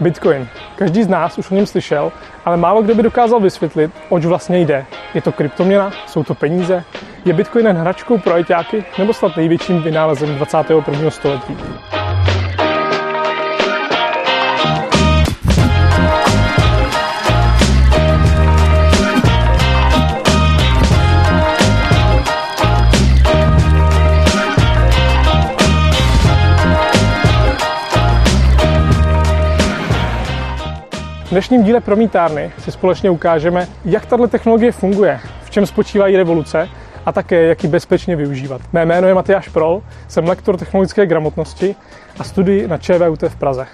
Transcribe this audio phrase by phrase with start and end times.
[0.00, 0.48] Bitcoin.
[0.76, 2.12] Každý z nás už o něm slyšel,
[2.44, 4.86] ale málo kdo by dokázal vysvětlit, oč vlastně jde.
[5.14, 5.90] Je to kryptoměna?
[6.06, 6.84] Jsou to peníze?
[7.24, 11.10] Je Bitcoin jen hračkou pro ajťáky nebo snad největším vynálezem 21.
[11.10, 11.56] století?
[31.32, 36.68] Dnešním díle Promítárny si společně ukážeme, jak tato technologie funguje, v čem spočívají revoluce
[37.06, 38.60] a také, jak ji bezpečně využívat.
[38.72, 41.76] Mé jméno je Matyáš Prol, jsem lektor technologické gramotnosti
[42.18, 43.66] a studuji na ČVUT v Praze.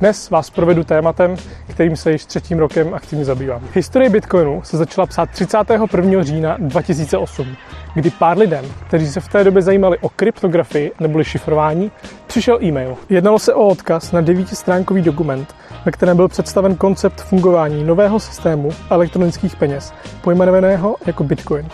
[0.00, 1.36] Dnes vás provedu tématem,
[1.70, 3.62] kterým se již třetím rokem aktivně zabývám.
[3.74, 6.22] Historie Bitcoinu se začala psát 31.
[6.22, 7.56] října 2008,
[7.94, 11.90] kdy pár lidem, kteří se v té době zajímali o kryptografii neboli šifrování,
[12.26, 12.96] přišel e-mail.
[13.08, 18.70] Jednalo se o odkaz na devítistránkový dokument, ve kterém byl představen koncept fungování nového systému
[18.90, 21.68] elektronických peněz, pojmenovaného jako Bitcoin.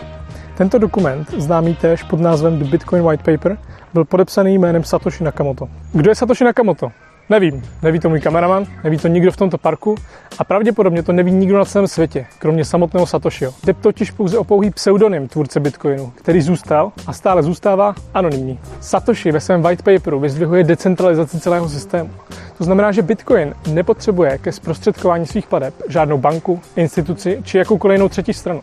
[0.57, 3.57] Tento dokument, známý též pod názvem The Bitcoin White Paper,
[3.93, 5.69] byl podepsaný jménem Satoshi Nakamoto.
[5.93, 6.91] Kdo je Satoshi Nakamoto?
[7.29, 7.63] Nevím.
[7.81, 9.95] Neví to můj kameraman, neví to nikdo v tomto parku
[10.39, 13.53] a pravděpodobně to neví nikdo na celém světě, kromě samotného Satoshiho.
[13.65, 18.59] Jde totiž pouze o pouhý pseudonym tvůrce Bitcoinu, který zůstal a stále zůstává anonymní.
[18.79, 22.09] Satoshi ve svém white paperu vyzdvihuje decentralizaci celého systému.
[22.57, 28.09] To znamená, že Bitcoin nepotřebuje ke zprostředkování svých plateb žádnou banku, instituci či jakoukoliv jinou
[28.09, 28.61] třetí stranu.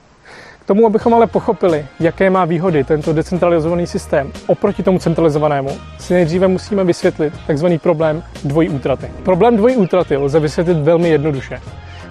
[0.65, 6.15] K tomu, abychom ale pochopili, jaké má výhody tento decentralizovaný systém oproti tomu centralizovanému, si
[6.15, 7.67] nejdříve musíme vysvětlit tzv.
[7.83, 9.11] problém dvojí útraty.
[9.23, 11.61] Problém dvojí útraty lze vysvětlit velmi jednoduše.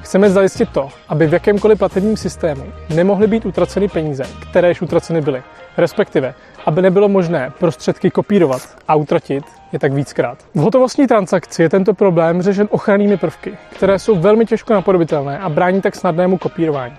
[0.01, 2.63] Chceme zajistit to, aby v jakémkoliv platebním systému
[2.95, 5.43] nemohly být utraceny peníze, které již utraceny byly.
[5.77, 6.33] Respektive,
[6.65, 10.37] aby nebylo možné prostředky kopírovat a utratit je tak víckrát.
[10.55, 15.49] V hotovostní transakci je tento problém řešen ochrannými prvky, které jsou velmi těžko napodobitelné a
[15.49, 16.95] brání tak snadnému kopírování.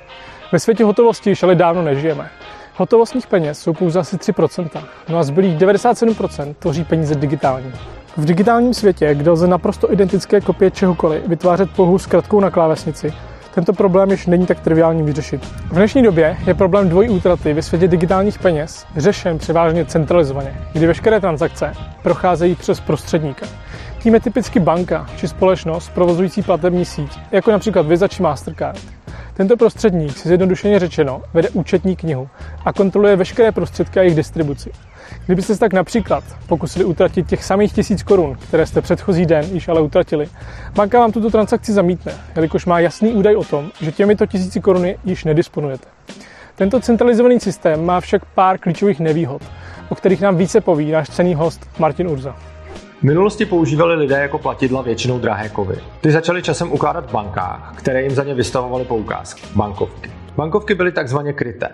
[0.52, 2.30] Ve světě hotovosti již ale dávno nežijeme.
[2.76, 7.72] Hotovostních peněz jsou pouze asi 3%, no a zbylých 97% tvoří peníze digitální.
[8.16, 13.12] V digitálním světě, kde lze naprosto identické kopie čehokoliv vytvářet pouhou zkratkou na klávesnici,
[13.54, 15.44] tento problém již není tak triviální vyřešit.
[15.46, 20.86] V dnešní době je problém dvojí útraty ve světě digitálních peněz řešen převážně centralizovaně, kdy
[20.86, 23.46] veškeré transakce procházejí přes prostředníka.
[24.04, 28.80] Tím je typicky banka či společnost provozující platební síť, jako například Visa či Mastercard.
[29.34, 32.28] Tento prostředník si zjednodušeně řečeno vede účetní knihu
[32.64, 34.72] a kontroluje veškeré prostředky a jejich distribuci.
[35.26, 39.68] Kdybyste se tak například pokusili utratit těch samých tisíc korun, které jste předchozí den již
[39.68, 40.28] ale utratili,
[40.74, 44.98] banka vám tuto transakci zamítne, jelikož má jasný údaj o tom, že těmito tisíci koruny
[45.04, 45.88] již nedisponujete.
[46.56, 49.42] Tento centralizovaný systém má však pár klíčových nevýhod,
[49.88, 52.53] o kterých nám více poví náš cený host Martin Urza.
[53.04, 55.76] V minulosti používali lidé jako platidla většinou drahé kovy.
[56.00, 60.10] Ty začaly časem ukládat v bankách, které jim za ně vystavovaly poukázky, bankovky.
[60.36, 61.68] Bankovky byly takzvaně kryté.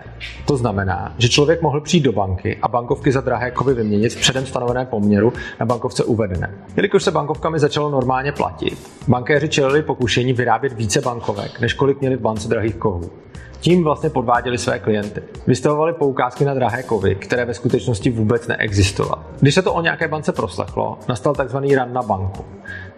[0.45, 4.19] To znamená, že člověk mohl přijít do banky a bankovky za drahé kovy vyměnit v
[4.19, 6.53] předem stanovené poměru na bankovce uvedené.
[6.75, 12.15] Jelikož se bankovkami začalo normálně platit, bankéři čelili pokušení vyrábět více bankovek, než kolik měli
[12.15, 13.11] v bance drahých kovů.
[13.61, 15.23] Tím vlastně podváděli své klienty.
[15.47, 19.21] Vystavovali poukázky na drahé kovy, které ve skutečnosti vůbec neexistovaly.
[19.39, 21.57] Když se to o nějaké bance proslechlo, nastal tzv.
[21.57, 22.45] run na banku.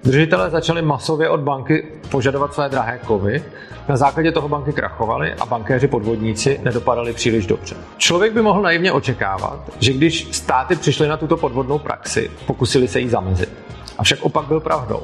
[0.03, 3.43] Držitelé začali masově od banky požadovat své drahé kovy,
[3.89, 7.75] na základě toho banky krachovaly a bankéři podvodníci nedopadali příliš dobře.
[7.97, 12.99] Člověk by mohl naivně očekávat, že když státy přišly na tuto podvodnou praxi, pokusili se
[12.99, 13.49] jí zamezit.
[13.97, 15.01] Avšak opak byl pravdou.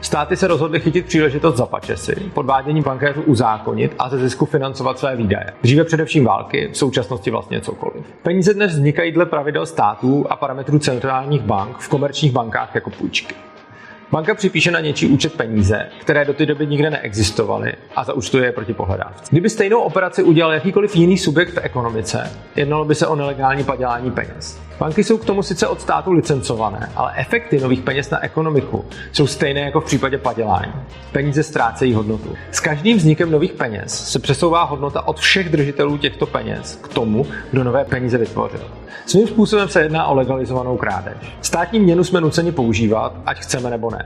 [0.00, 5.16] Státy se rozhodly chytit příležitost za pačesy, podvádění bankéřů uzákonit a ze zisku financovat své
[5.16, 5.46] výdaje.
[5.62, 8.06] Dříve především války, v současnosti vlastně cokoliv.
[8.22, 13.47] Peníze dnes vznikají dle pravidel států a parametrů centrálních bank v komerčních bankách jako půjčky.
[14.12, 18.52] Banka připíše na něčí účet peníze, které do té doby nikde neexistovaly a zaúčtuje je
[18.52, 19.24] proti pohledávce.
[19.30, 24.10] Kdyby stejnou operaci udělal jakýkoliv jiný subjekt v ekonomice, jednalo by se o nelegální padělání
[24.10, 24.60] peněz.
[24.78, 29.26] Banky jsou k tomu sice od státu licencované, ale efekty nových peněz na ekonomiku jsou
[29.26, 30.72] stejné jako v případě padělání.
[31.12, 32.34] Peníze ztrácejí hodnotu.
[32.50, 37.26] S každým vznikem nových peněz se přesouvá hodnota od všech držitelů těchto peněz k tomu,
[37.50, 38.60] kdo nové peníze vytvořil.
[39.06, 41.16] Svým způsobem se jedná o legalizovanou krádež.
[41.42, 43.97] Státní měnu jsme nuceni používat, ať chceme nebo ne.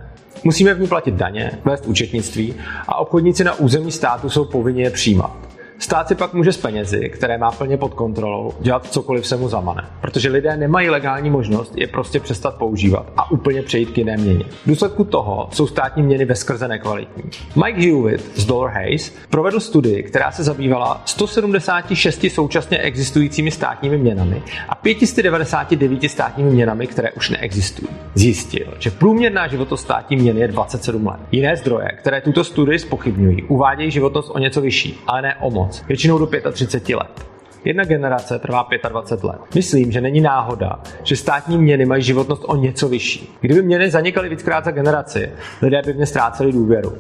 [0.44, 2.54] Musíme v ní platit daně, vést účetnictví
[2.88, 5.51] a obchodníci na území státu jsou povinni je přijímat.
[5.82, 9.48] Stát si pak může s penězi, které má plně pod kontrolou, dělat cokoliv se mu
[9.48, 9.84] zamane.
[10.00, 14.44] Protože lidé nemají legální možnost je prostě přestat používat a úplně přejít k jiné měně.
[14.44, 17.24] V důsledku toho jsou státní měny ve skrze nekvalitní.
[17.64, 24.42] Mike Hewitt z Dollar Hayes provedl studii, která se zabývala 176 současně existujícími státními měnami
[24.68, 27.88] a 599 státními měnami, které už neexistují.
[28.14, 31.20] Zjistil, že průměrná životnost státní měny je 27 let.
[31.32, 35.71] Jiné zdroje, které tuto studii spochybňují, uvádějí životnost o něco vyšší, ale ne o moc,
[35.88, 37.26] většinou do 35 let.
[37.64, 39.40] Jedna generace trvá 25 let.
[39.54, 43.36] Myslím, že není náhoda, že státní měny mají životnost o něco vyšší.
[43.40, 45.30] Kdyby měny zanikaly víckrát za generaci,
[45.62, 46.92] lidé by ně ztráceli důvěru.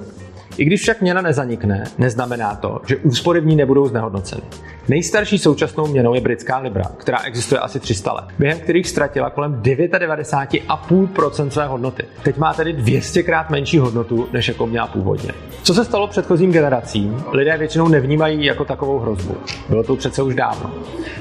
[0.56, 4.42] I když však měna nezanikne, neznamená to, že úspory v ní nebudou znehodnoceny.
[4.88, 9.62] Nejstarší současnou měnou je britská libra, která existuje asi 300 let, během kterých ztratila kolem
[9.62, 12.04] 99,5% své hodnoty.
[12.22, 15.30] Teď má tedy 200 krát menší hodnotu, než jako měla původně.
[15.62, 19.36] Co se stalo předchozím generacím, lidé většinou nevnímají jako takovou hrozbu.
[19.68, 20.70] Bylo to přece už dávno.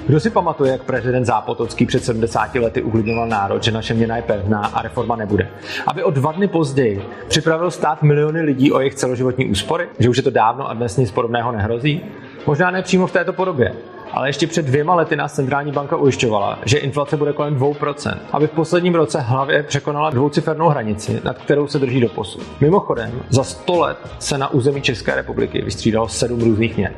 [0.08, 4.22] Kdo si pamatuje, jak prezident Zápotocký před 70 lety uklidňoval národ, že naše měna je
[4.22, 5.50] pevná a reforma nebude.
[5.88, 9.21] Aby o dva dny později připravil stát miliony lidí o jejich celoživotní
[9.52, 12.02] úspory, že už je to dávno a dnes nic podobného nehrozí?
[12.48, 13.74] Možná ne přímo v této podobě,
[14.12, 18.48] ale ještě před dvěma lety nás centrální banka ujišťovala, že inflace bude kolem 2%, aby
[18.48, 22.62] v posledním roce hlavě překonala dvoucifernou hranici, nad kterou se drží do posud.
[22.62, 26.94] Mimochodem, za 100 let se na území České republiky vystřídalo sedm různých měn.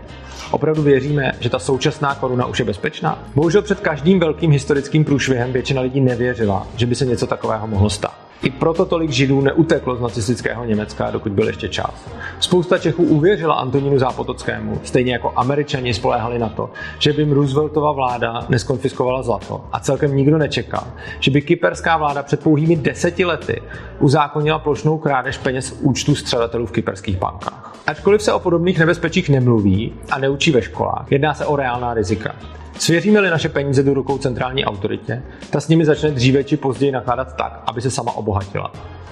[0.52, 3.24] Opravdu věříme, že ta současná koruna už je bezpečná?
[3.36, 7.90] Bohužel před každým velkým historickým průšvihem většina lidí nevěřila, že by se něco takového mohlo
[7.90, 8.23] stát.
[8.44, 12.10] I proto tolik Židů neuteklo z nacistického Německa, dokud byl ještě čas.
[12.40, 16.69] Spousta Čechů uvěřila Antonínu Zápotockému, stejně jako Američani spoléhali na to,
[17.00, 19.66] že by jim Rooseveltova vláda neskonfiskovala zlato.
[19.72, 20.84] A celkem nikdo nečekal,
[21.19, 23.62] že by kyperská vláda před pouhými deseti lety
[24.00, 27.75] uzákonila plošnou krádež peněz z účtu střadatelů v kyperských bankách.
[27.88, 32.36] Ačkoliv se o podobných nebezpečích nemluví a neučí ve školách, jedná se o reálná rizika.
[32.78, 37.36] Svěříme-li naše peníze do rukou centrální autoritě, ta s nimi začne dříve či později nakládat
[37.36, 38.72] tak, aby se sama obohatila.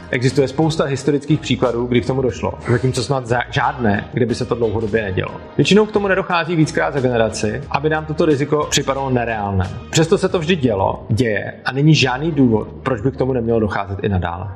[0.10, 4.56] Existuje spousta historických příkladů, kdy k tomu došlo, zatímco snad žádné, kde by se to
[4.56, 5.32] dlouhodobě nedělo.
[5.58, 9.70] Většinou k tomu nedochází víckrát za generaci, aby nám toto riziko připadalo nereálné.
[9.90, 13.60] Přesto se to vždy dělo, děje a není žádný důvod, proč by k tomu nemělo
[13.60, 14.48] docházet i nadále.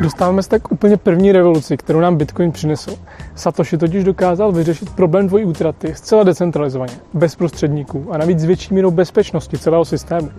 [0.00, 2.96] Dostáváme se tak úplně první revoluci, kterou nám Bitcoin přinesl.
[3.34, 8.74] Satoshi totiž dokázal vyřešit problém dvojí útraty zcela decentralizovaně, bez prostředníků a navíc s větší
[8.74, 10.30] mírou bezpečnosti celého systému.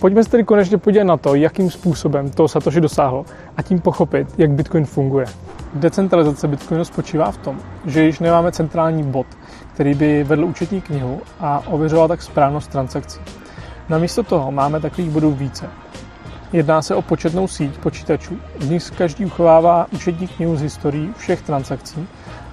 [0.00, 3.24] Pojďme se tedy konečně podívat na to, jakým způsobem to Satoshi dosáhlo
[3.56, 5.26] a tím pochopit, jak Bitcoin funguje.
[5.74, 9.26] Decentralizace Bitcoinu spočívá v tom, že již nemáme centrální bod,
[9.74, 13.20] který by vedl účetní knihu a ověřoval tak správnost transakcí.
[13.88, 15.66] Namísto toho máme takových bodů více,
[16.52, 21.42] Jedná se o početnou síť počítačů, z nich každý uchovává účetní knihu z historií všech
[21.42, 22.08] transakcí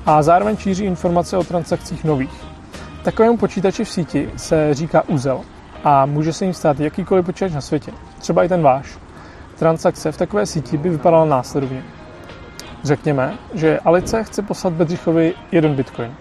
[0.05, 2.43] a zároveň šíří informace o transakcích nových.
[3.03, 5.41] Takovému počítači v síti se říká uzel
[5.83, 8.97] a může se jim stát jakýkoliv počítač na světě, třeba i ten váš.
[9.59, 11.83] Transakce v takové síti by vypadala následovně.
[12.83, 16.15] Řekněme, že Alice chce poslat Bedřichovi jeden bitcoin.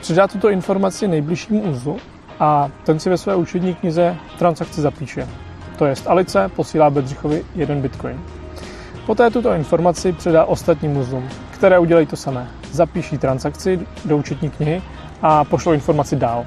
[0.00, 1.98] Předá tuto informaci nejbližšímu uzlu
[2.40, 5.28] a ten si ve své účetní knize transakci zapíše.
[5.76, 8.20] To jest Alice posílá Bedřichovi jeden bitcoin.
[9.06, 12.48] Poté tuto informaci předá ostatním uzlům, které udělají to samé.
[12.72, 14.82] Zapíší transakci do účetní knihy
[15.22, 16.46] a pošlou informaci dál.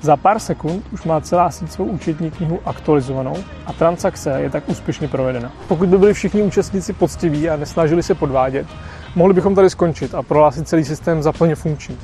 [0.00, 3.36] Za pár sekund už má celá síť svou účetní knihu aktualizovanou
[3.66, 5.52] a transakce je tak úspěšně provedena.
[5.68, 8.66] Pokud by byli všichni účastníci poctiví a nesnažili se podvádět,
[9.14, 11.98] mohli bychom tady skončit a prohlásit celý systém za plně funkční.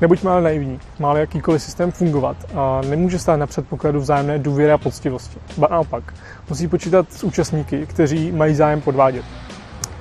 [0.00, 0.80] Nebuďme ale naivní.
[0.98, 5.38] Má jakýkoliv systém fungovat a nemůže stát na předpokladu vzájemné důvěry a poctivosti.
[5.58, 6.14] Ba naopak,
[6.48, 9.24] musí počítat s účastníky, kteří mají zájem podvádět.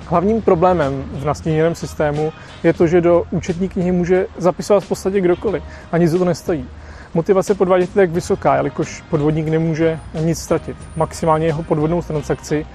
[0.08, 5.22] Hlavním problémem v nastíněném systému je to, že do účetní knihy může zapisovat v podstatě
[5.22, 6.70] kdokoliv a nic to nestojí.
[7.16, 10.78] Motivace podvádět je tak vysoká, jelikož podvodník nemůže nic ztratit.
[10.96, 12.66] Maximálně jeho podvodnou transakci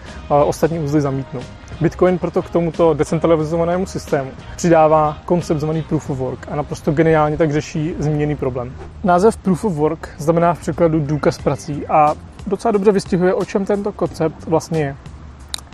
[0.47, 1.41] ostatní uzly zamítnou.
[1.81, 7.37] Bitcoin proto k tomuto decentralizovanému systému přidává koncept zvaný Proof of Work a naprosto geniálně
[7.37, 8.73] tak řeší zmíněný problém.
[9.05, 12.15] Název Proof of Work znamená v překladu důkaz prací a
[12.47, 14.97] docela dobře vystihuje, o čem tento koncept vlastně je.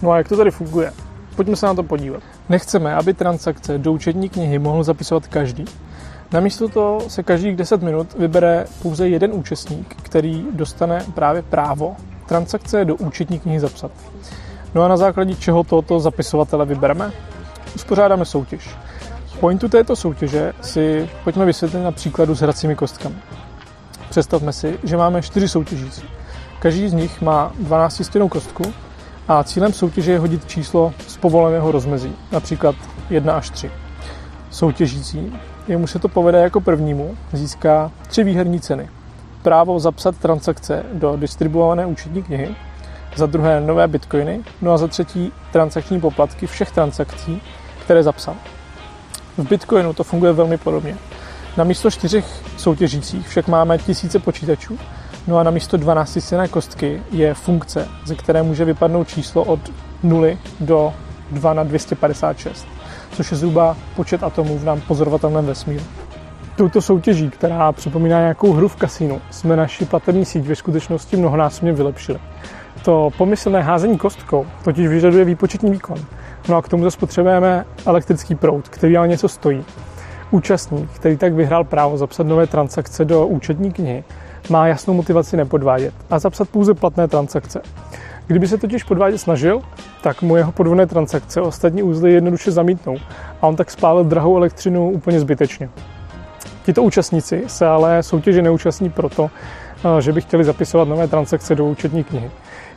[0.02, 0.92] No a jak to tady funguje?
[1.37, 2.23] Pojďme se na to podívat.
[2.49, 5.64] Nechceme, aby transakce do účetní knihy mohl zapisovat každý.
[6.33, 12.85] Namísto toho se každých 10 minut vybere pouze jeden účastník, který dostane právě právo transakce
[12.85, 13.90] do účetní knihy zapsat.
[14.75, 17.12] No a na základě čeho tohoto zapisovatele vybereme?
[17.75, 18.71] Uspořádáme soutěž.
[19.40, 23.16] Pointu této soutěže si pojďme vysvětlit na příkladu s hracími kostkami.
[24.11, 26.02] Představme si, že máme čtyři soutěžící.
[26.59, 28.62] Každý z nich má 12 stěnou kostku
[29.28, 32.75] a cílem soutěže je hodit číslo z povoleného rozmezí, například
[33.11, 33.71] 1 až 3.
[34.50, 35.33] soutěžící,
[35.68, 38.88] jemu se to povede jako prvnímu, získá tři výherní ceny.
[39.42, 42.54] Právo zapsat transakce do distribuované účetní knihy,
[43.16, 47.42] za druhé nové bitcoiny, no a za třetí transakční poplatky všech transakcí,
[47.85, 48.35] které zapsal.
[49.37, 50.96] V Bitcoinu to funguje velmi podobně.
[51.56, 52.25] Na místo čtyřech
[52.56, 54.78] soutěžících však máme tisíce počítačů,
[55.26, 59.61] no a na místo 12 stěné kostky je funkce, ze které může vypadnout číslo od
[60.02, 60.28] 0
[60.61, 60.94] do
[61.30, 62.66] 2 na 256,
[63.12, 65.84] což je zhruba počet atomů v nám pozorovatelném vesmíru.
[66.56, 71.72] Touto soutěží, která připomíná nějakou hru v kasínu, jsme naši platební síť ve skutečnosti mnohonásobně
[71.72, 72.18] vylepšili.
[72.84, 75.98] To pomyslné házení kostkou totiž vyžaduje výpočetní výkon.
[76.48, 79.64] No a k tomu zase potřebujeme elektrický proud, který ale něco stojí.
[80.30, 84.04] Účastník, který tak vyhrál právo zapsat nové transakce do účetní knihy,
[84.50, 87.62] má jasnou motivaci nepodvádět a zapsat pouze platné transakce.
[88.26, 89.61] Kdyby se totiž podvádět snažil,
[90.02, 92.97] tak mu jeho podvodné transakce ostatní úzly jednoduše zamítnou
[93.42, 95.71] a on tak spálil drahou elektřinu úplně zbytečně.
[96.64, 99.30] Tito účastníci se ale soutěže neúčastní proto,
[99.99, 102.30] eh, že by chtěli zapisovat nové transakce do účetní knihy.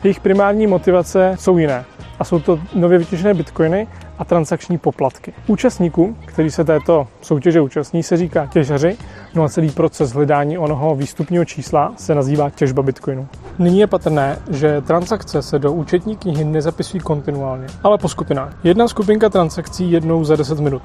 [0.03, 1.85] Jejich primární motivace jsou jiné
[2.19, 3.87] a jsou to nově vytěžené bitcoiny
[4.19, 5.33] a transakční poplatky.
[5.47, 8.97] Účastníků, který se této soutěže účastní, se říká těžaři,
[9.35, 13.27] no a celý proces hledání onoho výstupního čísla se nazývá těžba bitcoinu.
[13.59, 18.53] Nyní je patrné, že transakce se do účetní knihy nezapisují kontinuálně, ale po skupinách.
[18.63, 20.81] Jedna skupinka transakcí jednou za 10 minut.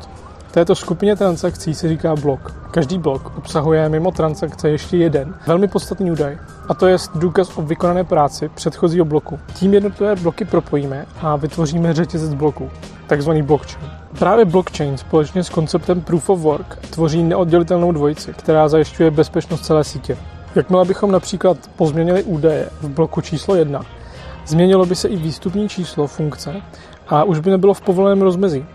[0.51, 2.55] Této skupině transakcí se říká blok.
[2.71, 6.39] Každý blok obsahuje mimo transakce ještě jeden velmi podstatný údaj,
[6.69, 9.39] a to je důkaz o vykonané práci předchozího bloku.
[9.55, 12.71] Tím jednotlivé bloky propojíme a vytvoříme řetězec bloků,
[13.07, 13.91] takzvaný blockchain.
[14.19, 19.85] Právě blockchain společně s konceptem Proof of Work tvoří neoddělitelnou dvojici, která zajišťuje bezpečnost celé
[19.85, 20.17] sítě.
[20.55, 23.81] Jakmile bychom například pozměnili údaje v bloku číslo 1,
[24.47, 26.55] změnilo by se i výstupní číslo funkce
[27.09, 28.67] a už by nebylo v povoleném rozmezí.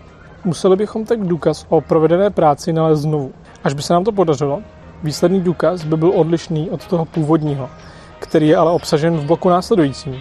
[0.44, 3.32] Museli bychom tak důkaz o provedené práci nalézt znovu.
[3.64, 4.62] Až by se nám to podařilo,
[5.02, 7.70] výsledný důkaz by byl odlišný od toho původního,
[8.18, 10.16] který je ale obsažen v bloku následujícím.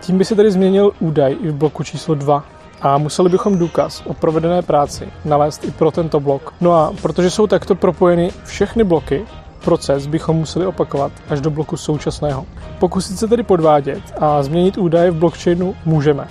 [0.00, 2.44] Tím by se tedy změnil údaj i v bloku číslo 2
[2.86, 6.54] a museli bychom důkaz o provedené práci nalézt i pro tento blok.
[6.60, 9.24] No a protože jsou takto propojeny všechny bloky,
[9.64, 12.46] proces bychom museli opakovat až do bloku současného.
[12.78, 16.28] Pokusit se tedy podvádět a změnit údaje v blockchainu můžeme.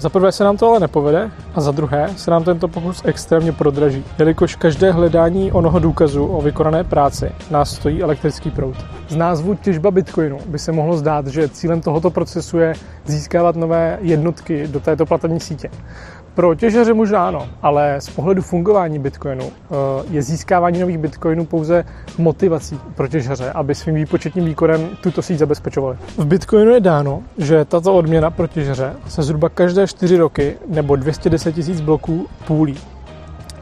[0.00, 3.52] Za prvé se nám to ale nepovede a za druhé se nám tento pokus extrémně
[3.52, 8.76] prodraží, jelikož každé hledání onoho důkazu o vykonané práci nás stojí elektrický proud.
[9.08, 12.74] Z názvu těžba bitcoinu by se mohlo zdát, že cílem tohoto procesu je
[13.06, 15.70] získávat nové jednotky do této platební sítě.
[16.38, 19.74] Pro těžaře možná ano, ale z pohledu fungování Bitcoinu eh,
[20.10, 21.84] je získávání nových Bitcoinů pouze
[22.18, 25.96] motivací pro těžaře, aby svým výpočetním výkonem tuto síť zabezpečovali.
[26.16, 30.96] V Bitcoinu je dáno, že tato odměna pro těžaře se zhruba každé 4 roky nebo
[30.96, 32.78] 210 000 bloků půlí.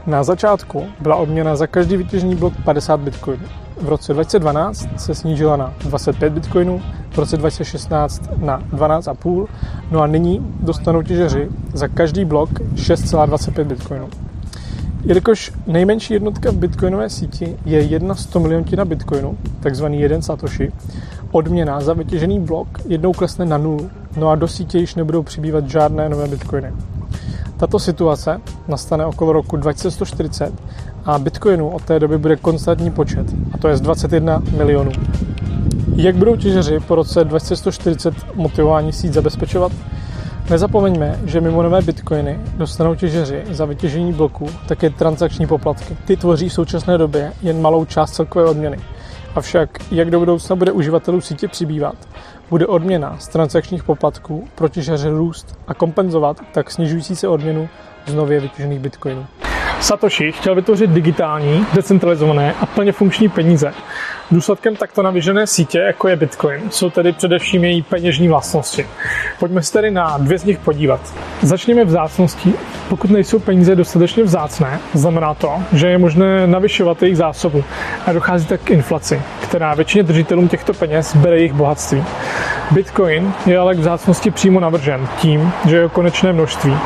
[0.07, 3.45] Na začátku byla odměna za každý vytěžený blok 50 bitcoinů.
[3.81, 6.81] V roce 2012 se snížila na 25 bitcoinů,
[7.11, 9.47] v roce 2016 na 12,5,
[9.91, 14.09] no a nyní dostanou těžeři za každý blok 6,25 bitcoinů.
[15.03, 20.71] Jelikož nejmenší jednotka v bitcoinové síti je jedna 100 miliontina bitcoinu, takzvaný jeden satoshi,
[21.31, 25.69] odměna za vytěžený blok jednou klesne na nulu, no a do sítě již nebudou přibývat
[25.69, 26.73] žádné nové bitcoiny.
[27.57, 30.53] Tato situace nastane okolo roku 2140
[31.07, 34.91] a bitcoinů od té doby bude konstantní počet, a to je z 21 milionů.
[35.95, 39.71] Jak budou těžeři po roce 2140 motivování síť zabezpečovat?
[40.49, 45.97] Nezapomeňme, že mimo nové bitcoiny dostanou těžeři za vytěžení bloků také transakční poplatky.
[46.05, 48.77] Ty tvoří v současné době jen malou část celkové odměny.
[49.35, 51.95] Avšak, jak do budoucna bude uživatelů sítě přibývat,
[52.49, 57.69] bude odměna z transakčních poplatků pro těžaře růst a kompenzovat tak snižující se odměnu
[58.07, 59.25] z nově vytěžených bitcoinů.
[59.81, 63.73] Satoshi chtěl vytvořit digitální, decentralizované a plně funkční peníze.
[64.31, 68.87] Důsledkem takto navěžené sítě, jako je Bitcoin, jsou tedy především její peněžní vlastnosti.
[69.39, 71.13] Pojďme se tedy na dvě z nich podívat.
[71.41, 72.53] Začněme vzácností.
[72.89, 77.63] Pokud nejsou peníze dostatečně vzácné, znamená to, že je možné navyšovat jejich zásobu
[78.05, 82.03] a dochází tak k inflaci, která většině držitelům těchto peněz bere jejich bohatství.
[82.71, 86.77] Bitcoin je ale k vzácnosti přímo navržen tím, že je konečné množství.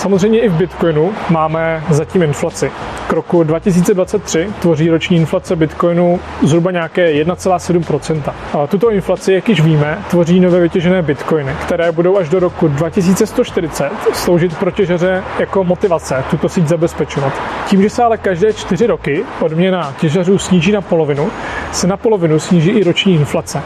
[0.00, 2.72] Samozřejmě i v Bitcoinu máme zatím inflaci.
[3.10, 8.22] K roku 2023 tvoří roční inflace Bitcoinu zhruba nějaké 1,7%.
[8.52, 12.68] A tuto inflaci, jak již víme, tvoří nové vytěžené Bitcoiny, které budou až do roku
[12.68, 17.32] 2140 sloužit pro těžaře jako motivace tuto síť zabezpečovat.
[17.66, 21.30] Tím, že se ale každé čtyři roky odměna těžařů sníží na polovinu,
[21.72, 23.62] se na polovinu sníží i roční inflace.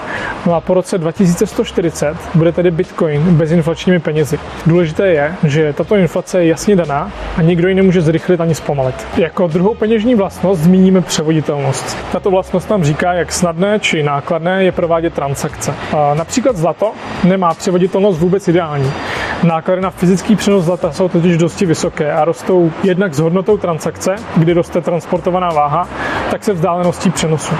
[0.47, 4.39] No a po roce 2140 bude tedy Bitcoin bezinflačními penězi.
[4.67, 9.07] Důležité je, že tato inflace je jasně daná a nikdo ji nemůže zrychlit ani zpomalit.
[9.35, 11.97] Jako druhou peněžní vlastnost zmíníme převoditelnost.
[12.12, 15.75] Tato vlastnost nám říká, jak snadné či nákladné je provádět transakce.
[16.14, 16.93] Například zlato
[17.25, 18.93] nemá převoditelnost vůbec ideální.
[19.43, 24.17] Náklady na fyzický přenos zlata jsou totiž dosti vysoké a rostou jednak s hodnotou transakce,
[24.37, 25.88] kdy roste transportovaná váha,
[26.31, 27.55] tak se vzdáleností přenosu.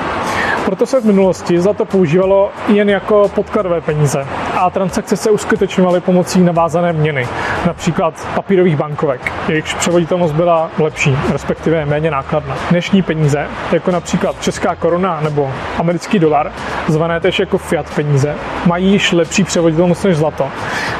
[0.65, 4.27] Proto se v minulosti zlato používalo jen jako podkladové peníze
[4.59, 7.29] a transakce se uskutečňovaly pomocí navázané měny,
[7.67, 9.33] například papírových bankovek.
[9.49, 12.57] Jejichž převoditelnost byla lepší, respektive méně nákladná.
[12.71, 16.53] Dnešní peníze, jako například česká koruna nebo americký dolar,
[16.89, 18.35] zvané též jako fiat peníze,
[18.67, 20.49] mají již lepší převoditelnost než zlato.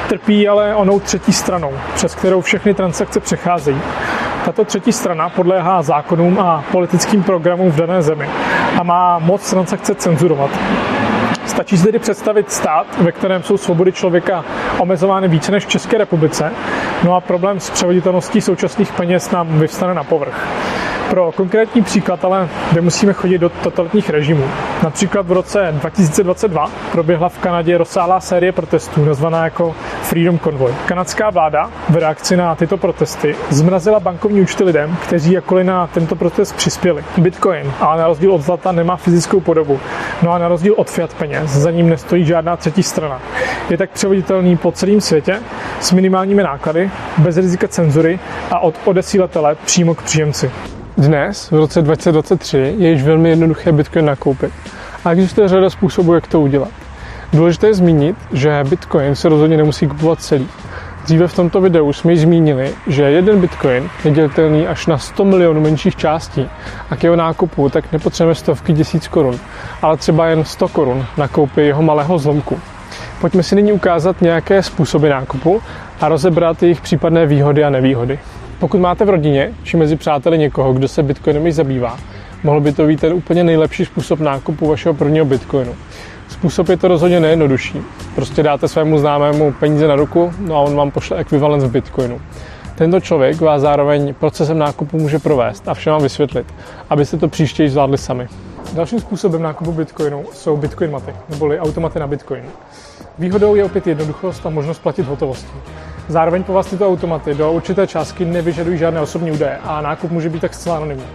[0.07, 3.81] Trpí ale onou třetí stranou, přes kterou všechny transakce přecházejí.
[4.45, 8.29] Tato třetí strana podléhá zákonům a politickým programům v dané zemi
[8.79, 10.49] a má moc transakce cenzurovat.
[11.55, 14.45] Stačí si tedy představit stát, ve kterém jsou svobody člověka
[14.79, 16.51] omezovány více než v České republice,
[17.03, 20.47] no a problém s převoditelností současných peněz nám vyvstane na povrch.
[21.09, 24.43] Pro konkrétní příklad ale nemusíme chodit do totalitních režimů.
[24.83, 30.73] Například v roce 2022 proběhla v Kanadě rozsáhlá série protestů nazvaná jako Freedom Convoy.
[30.85, 36.15] Kanadská vláda v reakci na tyto protesty zmrazila bankovní účty lidem, kteří jakkoliv na tento
[36.15, 37.03] protest přispěli.
[37.17, 39.79] Bitcoin, ale na rozdíl od zlata nemá fyzickou podobu.
[40.23, 43.21] No a na rozdíl od fiat peněz, za ním nestojí žádná třetí strana.
[43.69, 45.39] Je tak převoditelný po celém světě
[45.79, 48.19] s minimálními náklady, bez rizika cenzury
[48.51, 50.51] a od odesílatele přímo k příjemci.
[50.97, 54.53] Dnes, v roce 2023, je již velmi jednoduché Bitcoin nakoupit.
[55.05, 56.69] A existuje řada způsobů, jak to udělat.
[57.33, 60.47] Důležité je zmínit, že Bitcoin se rozhodně nemusí kupovat celý.
[61.03, 65.25] Dříve v tomto videu jsme již zmínili, že jeden Bitcoin je dělitelný až na 100
[65.25, 66.49] milionů menších částí
[66.89, 69.39] a k jeho nákupu tak nepotřebujeme stovky tisíc korun,
[69.81, 72.59] ale třeba jen 100 korun na koupi jeho malého zlomku.
[73.21, 75.61] Pojďme si nyní ukázat nějaké způsoby nákupu
[76.01, 78.19] a rozebrat jejich případné výhody a nevýhody.
[78.59, 81.97] Pokud máte v rodině či mezi přáteli někoho, kdo se bitcoinem zabývá,
[82.43, 85.75] mohl by to být ten úplně nejlepší způsob nákupu vašeho prvního bitcoinu.
[86.29, 87.81] Způsob je to rozhodně nejjednodušší.
[88.15, 92.21] Prostě dáte svému známému peníze na ruku, no a on vám pošle ekvivalent v bitcoinu.
[92.75, 96.47] Tento člověk vás zároveň procesem nákupu může provést a vše vám vysvětlit,
[96.89, 98.27] abyste to příště zvládli sami.
[98.73, 102.43] Dalším způsobem nákupu bitcoinu jsou bitcoin maty, neboli automaty na bitcoin.
[103.19, 105.57] Výhodou je opět jednoduchost a možnost platit hotovostí.
[106.07, 110.29] Zároveň po vás tyto automaty do určité částky nevyžadují žádné osobní údaje a nákup může
[110.29, 111.05] být tak zcela anonymní.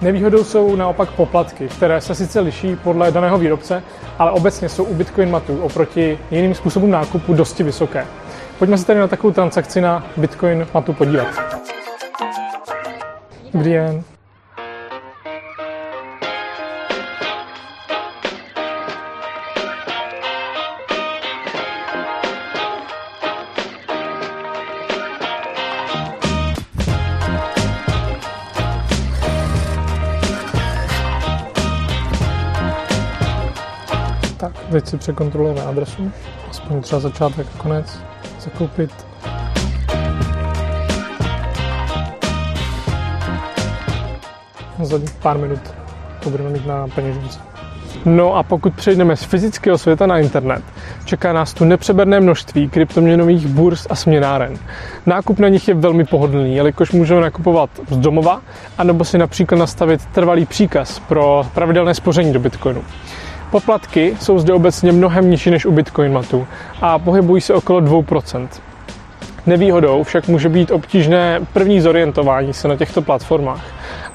[0.00, 3.82] Nevýhodou jsou naopak poplatky, které se sice liší podle daného výrobce,
[4.18, 8.06] ale obecně jsou u Bitcoin matů oproti jiným způsobům nákupu dosti vysoké.
[8.58, 11.28] Pojďme se tedy na takovou transakci na Bitcoin matu podívat.
[13.52, 14.11] Dobrý den.
[34.72, 36.12] Teď si překontrolujeme adresu,
[36.50, 37.98] aspoň třeba začátek a konec,
[38.40, 39.06] zakoupit.
[44.82, 45.60] Za pár minut
[46.22, 47.52] to budeme mít na peněžence.
[48.04, 50.62] No a pokud přejdeme z fyzického světa na internet,
[51.04, 54.58] čeká nás tu nepřeberné množství kryptoměnových burz a směnáren.
[55.06, 58.40] Nákup na nich je velmi pohodlný, jelikož můžeme nakupovat z domova,
[58.78, 62.82] anebo si například nastavit trvalý příkaz pro pravidelné spoření do Bitcoinu.
[63.52, 66.46] Poplatky jsou zde obecně mnohem nižší než u Bitcoin matu
[66.80, 68.48] a pohybují se okolo 2%.
[69.46, 73.64] Nevýhodou však může být obtížné první zorientování se na těchto platformách.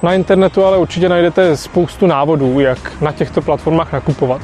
[0.02, 4.42] Na internetu ale určitě najdete spoustu návodů, jak na těchto platformách nakupovat.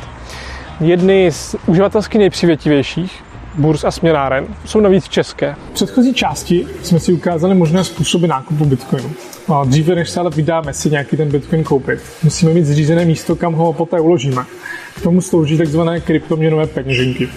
[0.81, 3.23] Jedny z uživatelsky nejpřivětivějších
[3.55, 5.55] burz a směnáren jsou navíc české.
[5.71, 9.11] V předchozí části jsme si ukázali možné způsoby nákupu Bitcoinu.
[9.55, 13.37] A dříve, než se ale vydáme si nějaký ten Bitcoin koupit, musíme mít zřízené místo,
[13.37, 14.43] kam ho poté uložíme.
[15.03, 15.81] Tomu slouží tzv.
[16.05, 17.29] kryptoměnové peněženky.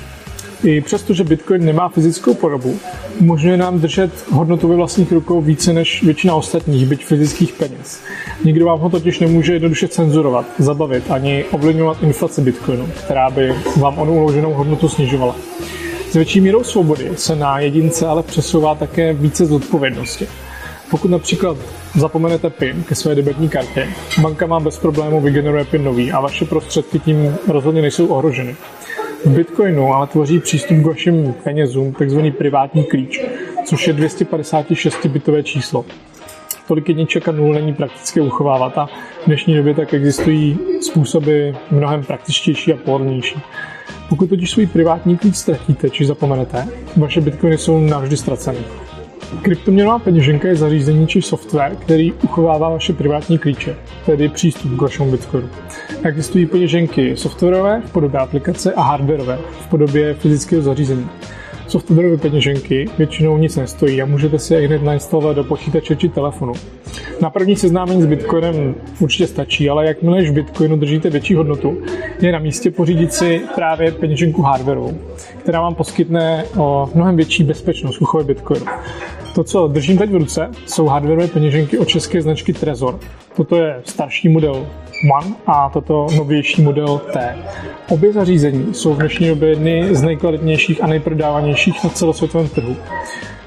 [0.63, 2.79] I přesto, že Bitcoin nemá fyzickou podobu,
[3.19, 8.01] umožňuje nám držet hodnotu ve vlastních rukou více než většina ostatních, byť fyzických peněz.
[8.43, 13.97] Nikdo vám ho totiž nemůže jednoduše cenzurovat, zabavit ani ovlivňovat inflaci Bitcoinu, která by vám
[13.97, 15.35] onu uloženou hodnotu snižovala.
[16.11, 20.27] S větší mírou svobody se na jedince ale přesouvá také více zodpovědnosti.
[20.91, 21.57] Pokud například
[21.95, 23.87] zapomenete PIN ke své debetní kartě,
[24.21, 28.55] banka vám bez problému vygeneruje PIN nový a vaše prostředky tím rozhodně nejsou ohroženy.
[29.25, 33.21] V Bitcoinu ale tvoří přístup k vašim penězům takzvaný privátní klíč,
[33.65, 35.85] což je 256-bitové číslo.
[36.67, 38.85] Tolik jedniček a nul není prakticky uchovávat a
[39.23, 43.41] v dnešní době tak existují způsoby mnohem praktičtější a pohodlnější.
[44.09, 48.59] Pokud totiž svůj privátní klíč ztratíte či zapomenete, vaše bitcoiny jsou navždy ztraceny.
[49.41, 55.11] Kryptoměnová peněženka je zařízení či software, který uchovává vaše privátní klíče, tedy přístup k vašemu
[55.11, 55.49] Bitcoinu.
[56.03, 61.09] Existují peněženky softwarové v podobě aplikace a hardwareové v podobě fyzického zařízení.
[61.67, 66.53] Softwarové peněženky většinou nic nestojí a můžete si je hned nainstalovat do počítače či telefonu.
[67.21, 71.77] Na první seznámení s Bitcoinem určitě stačí, ale jakmile v Bitcoinu držíte větší hodnotu,
[72.21, 74.97] je na místě pořídit si právě peněženku hardwareovou,
[75.37, 78.65] která vám poskytne o mnohem větší bezpečnost uchovy Bitcoinu.
[79.37, 82.99] To, co držím teď v ruce, jsou hardwareové peněženky od české značky Trezor.
[83.35, 84.67] Toto je starší model
[85.19, 87.37] One a toto novější model T.
[87.89, 92.75] Obě zařízení jsou v dnešní době jedny z nejkvalitnějších a nejprodávanějších na celosvětovém trhu.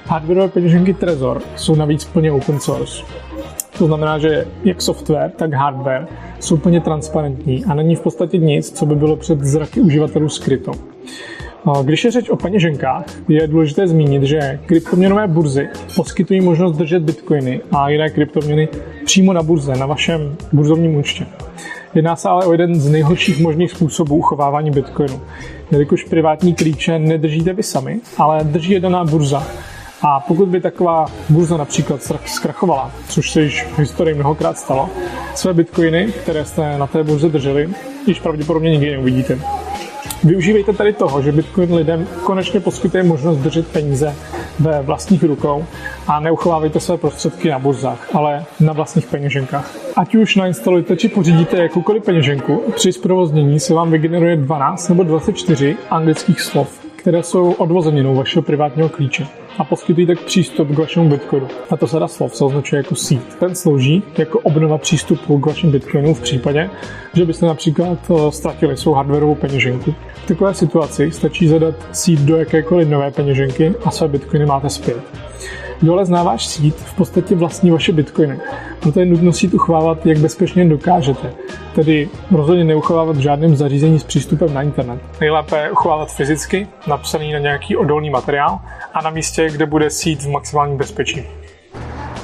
[0.06, 3.02] Hardwareové peněženky Trezor jsou navíc plně open source.
[3.78, 6.06] To znamená, že jak software, tak hardware
[6.40, 10.72] jsou plně transparentní a není v podstatě nic, co by bylo před zraky uživatelů skryto.
[11.82, 17.60] Když je řeč o peněženkách, je důležité zmínit, že kryptoměnové burzy poskytují možnost držet bitcoiny
[17.72, 18.68] a jiné kryptoměny
[19.04, 21.26] přímo na burze, na vašem burzovním účtě.
[21.94, 25.20] Jedná se ale o jeden z nejhorších možných způsobů uchovávání bitcoinu,
[25.70, 29.46] jelikož privátní klíče nedržíte vy sami, ale drží je daná burza.
[30.02, 34.88] A pokud by taková burza například zkrachovala, což se již v historii mnohokrát stalo,
[35.34, 37.68] své bitcoiny, které jste na té burze drželi,
[38.06, 39.38] již pravděpodobně nikdy neuvidíte.
[40.24, 44.14] Využívejte tady toho, že Bitcoin lidem konečně poskytuje možnost držet peníze
[44.60, 45.64] ve vlastních rukou
[46.06, 49.76] a neuchovávejte své prostředky na burzách, ale na vlastních peněženkách.
[49.96, 55.76] Ať už nainstalujete či pořídíte jakoukoliv peněženku, při zprovoznění se vám vygeneruje 12 nebo 24
[55.90, 61.48] anglických slov, které jsou odvozeninou vašeho privátního klíče a poskytují tak přístup k vašemu Bitcoinu.
[61.70, 63.34] A to sada slov se označuje jako seed.
[63.34, 66.70] Ten slouží jako obnova přístupu k vašim Bitcoinům v případě,
[67.14, 69.94] že byste například eh, ztratili svou hardwareovou peněženku.
[70.14, 75.00] V takové situaci stačí zadat seed do jakékoliv nové peněženky a své Bitcoiny máte zpět.
[75.82, 78.38] Dole zná váš sít v podstatě vlastní vaše bitcoiny.
[78.80, 81.32] Proto je nutno sít uchovávat, jak bezpečně dokážete.
[81.74, 85.00] Tedy rozhodně neuchovávat v žádném zařízení s přístupem na internet.
[85.20, 88.58] Nejlépe uchovávat fyzicky, napsaný na nějaký odolný materiál
[88.94, 91.24] a na místě, kde bude sít v maximálním bezpečí.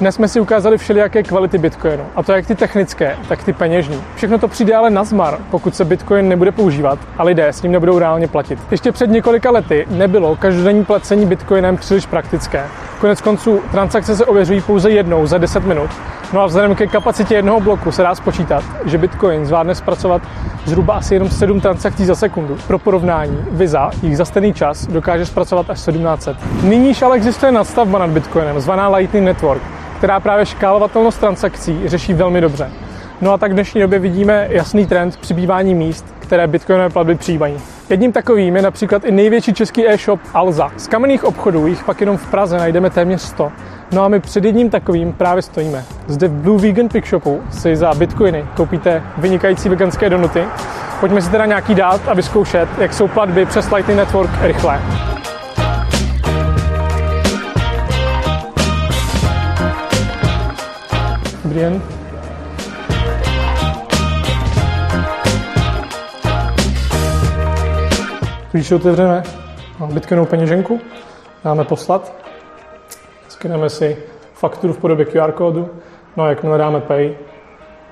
[0.00, 4.02] Dnes jsme si ukázali všelijaké kvality Bitcoinu, a to jak ty technické, tak ty peněžní.
[4.16, 7.72] Všechno to přijde ale na zmar, pokud se Bitcoin nebude používat a lidé s ním
[7.72, 8.58] nebudou reálně platit.
[8.70, 12.64] Ještě před několika lety nebylo každodenní placení Bitcoinem příliš praktické.
[13.00, 15.90] Konec konců transakce se ověřují pouze jednou za 10 minut.
[16.32, 20.22] No a vzhledem ke kapacitě jednoho bloku se dá spočítat, že Bitcoin zvládne zpracovat
[20.64, 22.56] zhruba asi jenom 7 transakcí za sekundu.
[22.66, 26.36] Pro porovnání, Visa jich za stejný čas dokáže zpracovat až 1700.
[26.62, 29.62] Nyní ale existuje nadstavba nad Bitcoinem, zvaná Lightning Network,
[29.98, 32.70] která právě škálovatelnost transakcí řeší velmi dobře.
[33.20, 37.56] No a tak v dnešní době vidíme jasný trend přibývání míst, které bitcoinové platby přijímají.
[37.90, 40.70] Jedním takovým je například i největší český e-shop Alza.
[40.76, 43.52] Z kamenných obchodů jich pak jenom v Praze najdeme téměř 100.
[43.92, 45.84] No a my před jedním takovým právě stojíme.
[46.06, 50.44] Zde v Blue Vegan Pick Shopu si za bitcoiny koupíte vynikající veganské donuty.
[51.00, 54.80] Pojďme si teda nějaký dát a vyzkoušet, jak jsou platby přes Lightning Network rychlé.
[61.44, 61.95] Dobrý den.
[68.62, 69.22] Si otevřeme
[69.92, 70.80] Bitcoinovou peněženku,
[71.44, 72.12] dáme poslat,
[73.28, 73.96] skeneme si
[74.34, 75.70] fakturu v podobě QR kódu,
[76.16, 77.14] no a jakmile dáme Pay,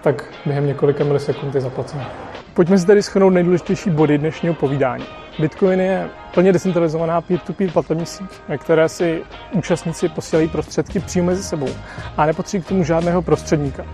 [0.03, 2.07] tak během několika milisekund je zaplacené.
[2.55, 5.05] Pojďme si tedy schrnout nejdůležitější body dnešního povídání.
[5.38, 9.22] Bitcoin je plně decentralizovaná peer-to-peer platební síť, ve které si
[9.53, 11.68] účastníci posílají prostředky přímo mezi sebou
[12.16, 13.85] a nepotřebují k tomu žádného prostředníka.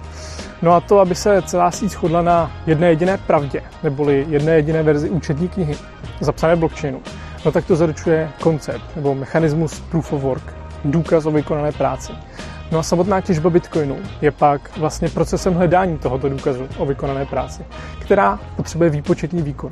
[0.63, 4.83] No a to, aby se celá síť shodla na jedné jediné pravdě, neboli jedné jediné
[4.83, 5.77] verzi účetní knihy,
[6.21, 7.01] zapsané blockchainu,
[7.45, 12.13] no tak to zaručuje koncept nebo mechanismus proof of work, důkaz o vykonané práci.
[12.73, 17.65] No a samotná těžba Bitcoinu je pak vlastně procesem hledání tohoto důkazu o vykonané práci,
[17.99, 19.71] která potřebuje výpočetní výkon.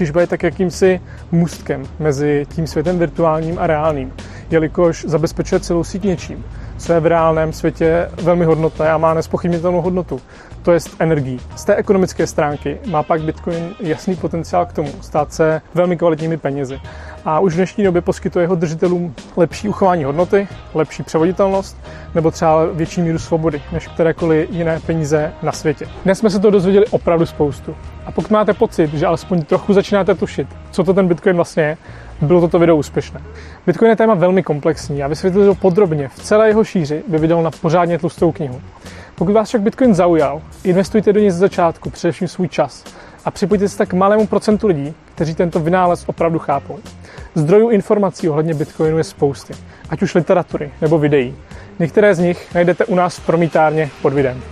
[0.00, 1.00] Těžba je tak jakýmsi
[1.32, 4.12] můstkem mezi tím světem virtuálním a reálným,
[4.50, 6.44] jelikož zabezpečuje celou síť něčím,
[6.76, 10.20] co je v reálném světě velmi hodnotné a má nespochybnitelnou hodnotu,
[10.62, 11.40] to je energií.
[11.56, 16.36] Z té ekonomické stránky má pak Bitcoin jasný potenciál k tomu stát se velmi kvalitními
[16.36, 16.80] penězi.
[17.24, 21.76] A už v dnešní době poskytuje jeho držitelům lepší uchování hodnoty, lepší převoditelnost
[22.14, 25.86] nebo třeba větší míru svobody než kterékoliv jiné peníze na světě.
[26.04, 27.76] Dnes jsme se to dozvěděli opravdu spoustu.
[28.06, 31.76] A pokud máte pocit, že alespoň trochu začínáte tušit, co to ten Bitcoin vlastně je,
[32.20, 33.20] bylo toto video úspěšné.
[33.66, 37.42] Bitcoin je téma velmi komplexní a vysvětlit to podrobně v celé jeho šíři by vydal
[37.42, 38.60] na pořádně tlustou knihu.
[39.20, 42.84] Pokud vás však Bitcoin zaujal, investujte do něj ze začátku, především svůj čas.
[43.24, 46.78] a připojte se tak malému procentu lidí, kteří tento vynález opravdu chápou.
[47.34, 49.54] Zdrojů informací ohledně Bitcoinu je spousty,
[49.90, 51.34] ať už literatury nebo videí.
[51.78, 54.42] Některé z nich najdete u nás v promítárně pod videem.